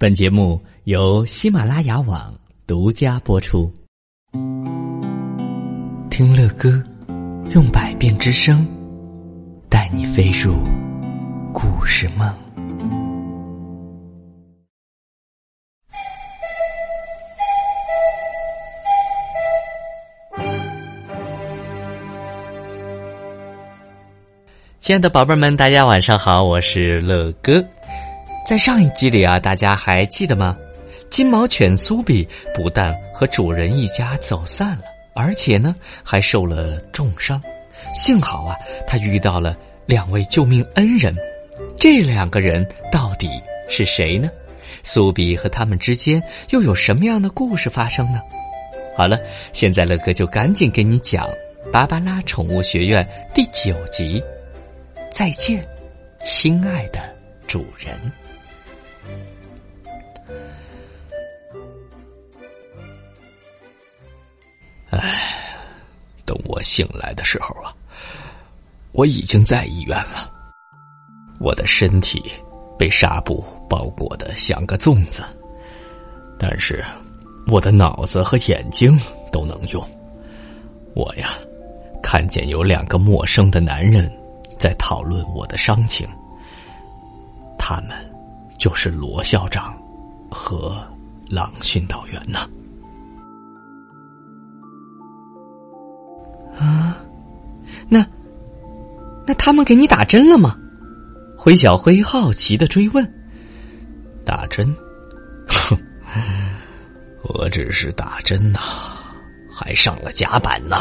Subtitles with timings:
[0.00, 2.34] 本节目由喜马拉雅网
[2.66, 3.70] 独家播出。
[6.08, 6.82] 听乐歌，
[7.50, 8.66] 用百变之声，
[9.68, 10.54] 带你飞入
[11.52, 12.34] 故事梦。
[24.80, 27.62] 亲爱的宝贝们，大家晚上好，我是乐哥。
[28.50, 30.58] 在上一集里啊，大家还记得吗？
[31.08, 34.82] 金毛犬苏比不但和主人一家走散了，
[35.14, 35.72] 而且呢
[36.04, 37.40] 还受了重伤。
[37.94, 38.56] 幸好啊，
[38.88, 39.56] 他遇到了
[39.86, 41.14] 两位救命恩人。
[41.76, 44.28] 这两个人到底是谁呢？
[44.82, 48.20] 苏比和他们之间又有什么样的故事发生呢？
[48.96, 49.16] 好了，
[49.52, 51.24] 现在乐哥就赶紧给你讲
[51.70, 53.00] 《芭芭拉宠物学院》
[53.32, 54.20] 第九集。
[55.08, 55.64] 再见，
[56.24, 56.98] 亲爱的
[57.46, 57.96] 主人。
[64.90, 65.00] 唉，
[66.24, 67.72] 等我醒来的时候啊，
[68.92, 70.30] 我已经在医院了。
[71.38, 72.22] 我的身体
[72.78, 75.22] 被纱布包裹的像个粽子，
[76.38, 76.84] 但是
[77.46, 78.98] 我的脑子和眼睛
[79.32, 79.82] 都能用。
[80.94, 81.30] 我呀，
[82.02, 84.10] 看见有两个陌生的男人。
[84.58, 86.06] 在讨论我的伤情，
[87.58, 87.96] 他们
[88.58, 89.74] 就是罗校长
[90.30, 90.76] 和
[91.28, 92.48] 狼训导员呢。
[96.58, 96.96] 啊，
[97.88, 98.06] 那
[99.26, 100.56] 那他们给你打针了吗？
[101.36, 103.14] 灰小灰好奇的追问。
[104.24, 104.74] 打针？
[105.48, 105.76] 哼，
[107.24, 108.60] 我只是打针呐，
[109.50, 110.76] 还上了甲板呢。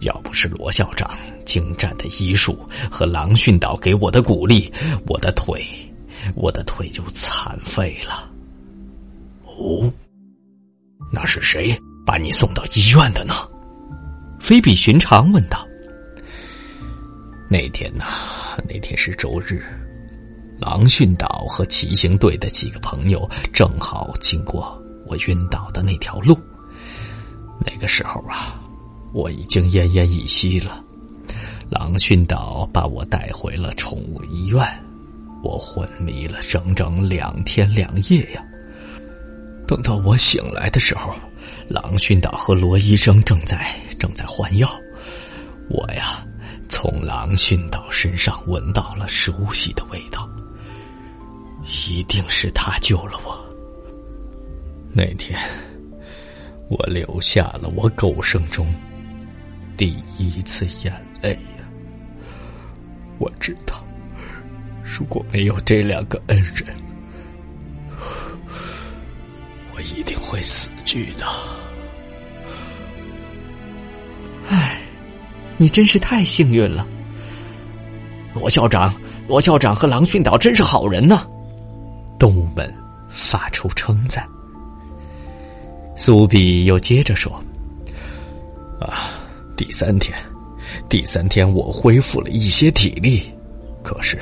[0.00, 1.10] 要不是罗校长。
[1.46, 2.56] 精湛的医术
[2.88, 4.72] 和狼训导给我的鼓励，
[5.08, 5.66] 我的腿，
[6.36, 8.29] 我的腿就残废了。
[9.60, 9.92] 哦，
[11.12, 13.34] 那是谁把你送到医院的呢？
[14.40, 15.68] 非比寻常问道。
[17.50, 18.04] 那天呐，
[18.66, 19.62] 那天是周日，
[20.58, 26.38] 狼训导和骑行队的几个朋友正好经过我晕倒的那条路。
[27.62, 28.58] 那个时候啊，
[29.12, 30.82] 我已经奄奄一息了。
[31.68, 34.66] 狼训导把我带回了宠物医院，
[35.42, 38.42] 我昏迷了整整两天两夜呀。
[39.70, 41.14] 等到我醒来的时候，
[41.68, 44.68] 狼训导和罗医生正在正在换药。
[45.68, 46.26] 我呀，
[46.68, 50.28] 从狼训导身上闻到了熟悉的味道，
[51.86, 53.38] 一定是他救了我。
[54.92, 55.38] 那天，
[56.68, 58.74] 我流下了我狗生中
[59.76, 60.92] 第一次眼
[61.22, 61.64] 泪呀。
[63.18, 63.86] 我知道，
[64.82, 66.66] 如果没有这两个恩人，
[69.80, 71.24] 我一定会死去的。
[74.46, 74.78] 唉，
[75.56, 76.86] 你真是太幸运了。
[78.34, 78.94] 罗校长，
[79.26, 81.26] 罗校长和狼训导真是好人呢。
[82.18, 82.70] 动物们
[83.08, 84.28] 发出称赞。
[85.96, 87.42] 苏比又接着说
[88.80, 89.08] ：“啊，
[89.56, 90.14] 第三天。”
[90.90, 93.32] 第三天，我恢复了一些体力，
[93.82, 94.18] 可是，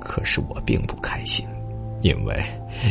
[0.00, 1.46] 可是我并不开心，
[2.04, 2.44] 因为，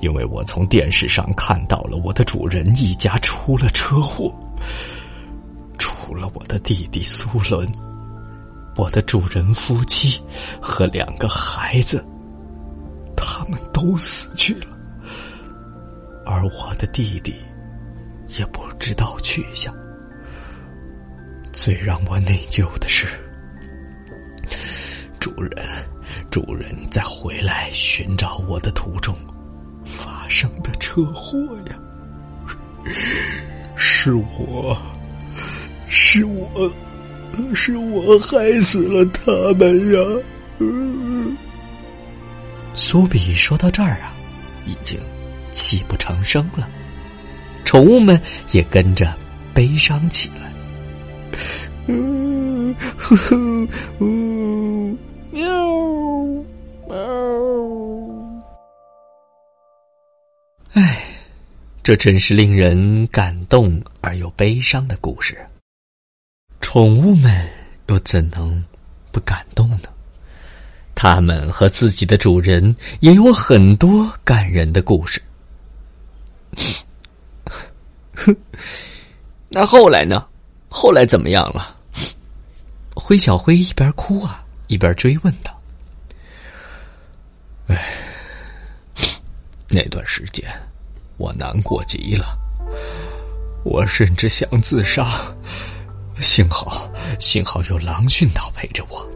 [0.00, 4.34] 因为我从电视上看到了我的主人一家出了车祸，
[5.78, 7.70] 除了我的弟弟苏伦，
[8.74, 10.20] 我的主人夫妻
[10.60, 12.04] 和两个孩子，
[13.16, 14.76] 他们都死去了，
[16.24, 17.32] 而我的弟弟
[18.36, 19.72] 也不知道去向。
[21.52, 23.06] 最让我内疚的是，
[25.20, 25.64] 主人，
[26.30, 29.14] 主人在回来寻找我的途中
[29.84, 31.38] 发生的车祸
[31.68, 31.78] 呀！
[33.76, 34.76] 是我，
[35.88, 36.72] 是我，
[37.54, 40.00] 是我害死了他们呀！
[42.74, 44.12] 苏比说到这儿啊，
[44.66, 44.98] 已经
[45.50, 46.68] 泣不成声了，
[47.64, 48.20] 宠物们
[48.52, 49.12] 也跟着
[49.54, 50.52] 悲伤起来。
[51.86, 53.34] 嗯，呼呼，
[54.00, 54.06] 呜，
[55.36, 55.46] 喵，
[56.88, 56.96] 喵。
[60.72, 61.04] 唉，
[61.82, 65.36] 这真是令人感动而又悲伤的故事。
[66.62, 67.46] 宠物们
[67.88, 68.64] 又怎能
[69.12, 69.90] 不感动呢？
[70.94, 75.20] 他们和自己的主人也有很多感人的故事。
[78.14, 78.34] 哼，
[79.50, 80.26] 那后来呢？
[80.70, 81.76] 后来怎么样了？
[82.94, 85.60] 灰小灰一边哭啊，一边追问道
[87.68, 87.94] ：“哎，
[89.68, 90.44] 那段时间，
[91.16, 92.38] 我难过极了，
[93.64, 95.06] 我甚至想自杀。
[96.20, 96.90] 幸好，
[97.20, 99.06] 幸好有狼训导陪着我。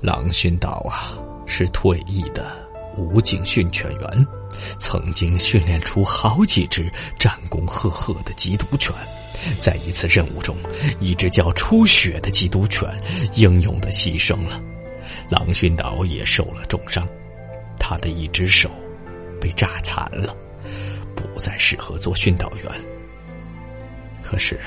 [0.00, 1.16] 狼训导啊，
[1.46, 2.50] 是退役的
[2.96, 4.26] 武警训犬员，
[4.80, 8.92] 曾经训练出好几只战功赫赫的缉毒犬。
[9.60, 10.56] 在一次任务中，
[11.00, 12.88] 一只叫初雪的缉毒犬
[13.34, 14.60] 英勇的牺牲了，
[15.28, 17.06] 狼训导也受了重伤，
[17.78, 18.70] 他的一只手
[19.40, 20.36] 被炸残了，
[21.14, 22.64] 不再适合做训导员。
[24.22, 24.58] 可是。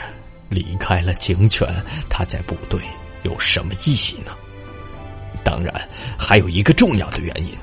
[0.50, 1.66] 离开了警犬，
[2.10, 2.78] 他在部队
[3.24, 4.36] 有什么意义呢？
[5.46, 5.74] 当然，
[6.20, 7.54] 还有一个重要的原因：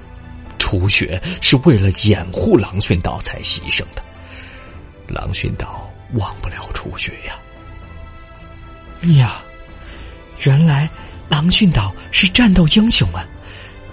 [0.58, 4.02] 初雪是为了掩护狼训导才牺牲的。
[5.06, 7.38] 狼训导忘不了初雪呀。
[9.12, 9.42] 呀，
[10.44, 10.88] 原来
[11.28, 13.26] 狼训导是战斗英雄啊！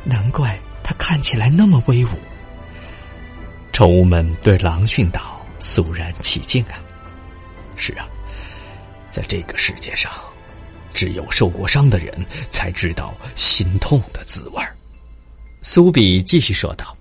[0.04, 2.10] 难怪他看起来那么威武。
[3.72, 6.80] 宠物们对狼训导肃然起敬啊！
[7.76, 8.08] 是啊。
[9.12, 10.12] 在这个世界上，
[10.94, 14.62] 只有受过伤的人才知道心痛的滋味
[15.62, 16.96] 苏比继续说道：“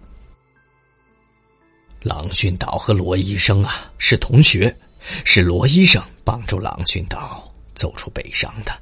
[2.03, 4.75] 狼训导和罗医生啊是同学，
[5.25, 8.73] 是罗医生帮助狼训导走出悲伤的，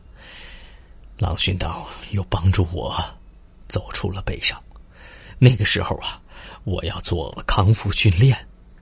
[1.18, 2.94] 狼训导又帮助我
[3.68, 4.60] 走出了悲伤。
[5.38, 6.20] 那个时候啊，
[6.64, 8.36] 我要做康复训练，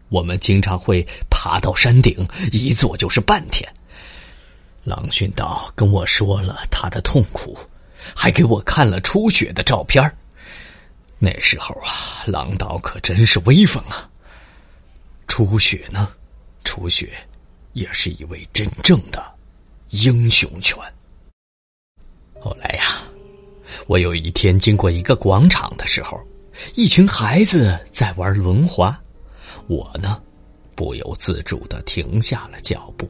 [0.09, 3.67] 我们经常会爬到山顶，一坐就是半天。”
[4.85, 7.57] 狼训导跟我说了他的痛苦，
[8.15, 10.03] 还给我看了初雪的照片
[11.19, 14.09] 那时候啊，狼导可真是威风啊。
[15.29, 16.09] 初雪呢，
[16.65, 17.13] 初雪
[17.73, 19.23] 也是一位真正的
[19.91, 20.77] 英雄犬。
[22.41, 23.03] 后来呀，
[23.87, 26.21] 我有一天经过一个广场的时候，
[26.75, 28.99] 一群孩子在玩轮滑，
[29.67, 30.21] 我呢，
[30.75, 33.09] 不由自主的停下了脚步，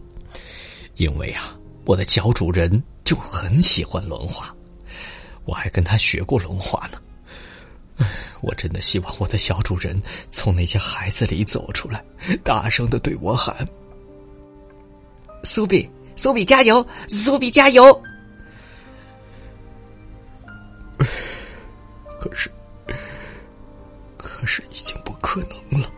[0.96, 1.56] 因为啊。
[1.86, 4.54] 我的小主人就很喜欢轮滑，
[5.44, 8.06] 我还跟他学过轮滑呢。
[8.42, 12.04] 我真的希望我的小主人从那些孩子里走出来，
[12.44, 13.66] 大声的对我喊
[15.42, 17.92] ：“苏比，苏比加油，苏比加油！”
[22.20, 22.50] 可是，
[24.18, 25.90] 可是已经不可能了。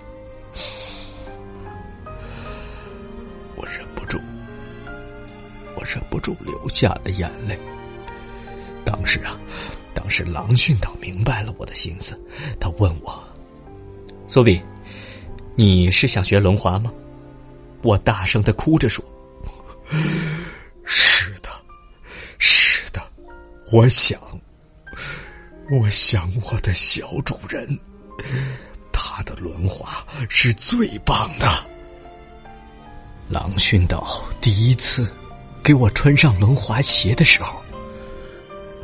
[3.56, 4.20] 我忍不住
[5.76, 7.58] 我忍不住流下了眼泪。
[8.84, 9.36] 当时啊，
[9.92, 12.16] 当时狼训导明白了我的心思，
[12.60, 13.22] 他问我
[14.28, 14.60] ：“苏比，
[15.56, 16.92] 你是想学轮滑吗？”
[17.82, 19.04] 我大声的哭着说
[20.84, 21.48] ：“是的，
[22.38, 23.02] 是的，
[23.70, 24.20] 我想，
[25.70, 27.78] 我想我的小主人，
[28.92, 31.66] 他的轮滑是最棒的。”
[33.28, 35.06] 狼训导第一次。
[35.64, 37.62] 给我穿上轮滑鞋的时候，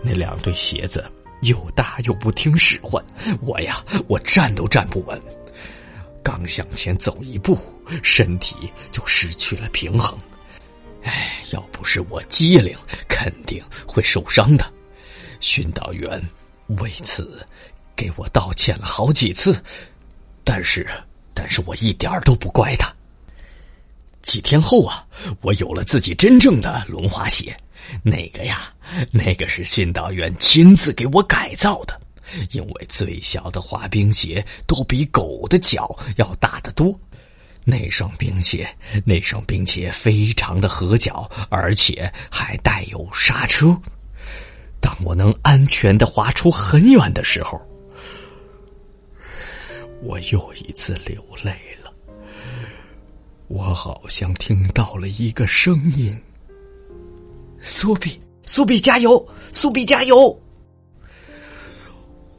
[0.01, 1.05] 那两对鞋子
[1.41, 3.05] 又大又不听使唤，
[3.41, 5.21] 我呀，我站都站不稳。
[6.23, 7.59] 刚向前走一步，
[8.01, 10.17] 身体就失去了平衡。
[11.53, 12.77] 要不是我机灵，
[13.09, 14.73] 肯定会受伤的。
[15.41, 16.23] 训导员
[16.81, 17.47] 为此
[17.95, 19.63] 给我道歉了好几次，
[20.45, 20.87] 但是，
[21.33, 22.93] 但是我一点都不怪他。
[24.23, 25.07] 几天后啊，
[25.41, 27.57] 我有了自己真正的轮滑鞋。
[28.03, 28.71] 那个呀，
[29.11, 31.99] 那个是训导员亲自给我改造的，
[32.51, 36.99] 因为最小的滑冰鞋都比狗的脚要大得多。
[37.71, 38.67] 那双冰鞋，
[39.05, 43.79] 那双冰鞋非常的合脚，而且还带有刹车。
[44.81, 47.61] 当我能安全的滑出很远的时候，
[50.03, 51.53] 我又一次流泪
[51.85, 51.93] 了。
[53.49, 56.19] 我好像听到了一个声音
[57.61, 60.29] ：“苏比，苏比加油，苏比加油！”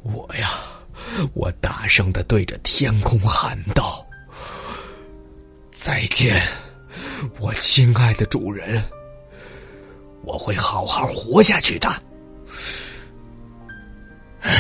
[0.02, 0.50] 我呀，
[1.36, 4.04] 我大声的对着天空喊道
[5.82, 6.36] ：“再见，
[7.40, 8.84] 我亲爱的主人，
[10.24, 11.88] 我会好好活下去的。”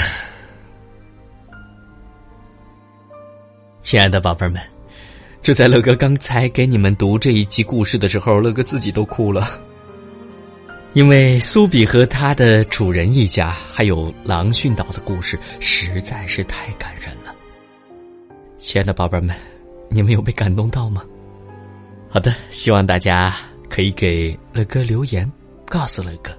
[3.83, 4.61] 亲爱的宝贝们。
[5.41, 9.61] 就在乐哥刚才给你们读这一集故事的时候，乐哥自己都哭了，
[10.93, 17.35] 因为苏比和他的主人一家，还有狼训导的故事实在是太感人了。
[18.57, 19.35] 亲爱的宝贝们，
[19.89, 21.03] 你们有被感动到吗？
[22.09, 23.35] 好的，希望大家
[23.69, 25.29] 可以给乐哥留言，
[25.65, 26.31] 告诉乐哥。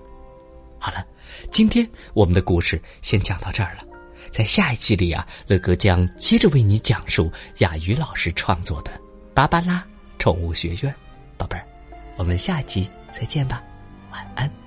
[0.78, 1.04] 好了，
[1.50, 3.84] 今天我们的故事先讲到这儿了。
[4.30, 8.92] 在下一期里啊，乐哥将接着为你讲述雅鱼老师创作的
[9.34, 9.84] 《芭芭拉
[10.18, 10.92] 宠物学院》。
[11.36, 11.66] 宝贝儿，
[12.16, 13.62] 我们下期再见吧，
[14.12, 14.59] 晚安。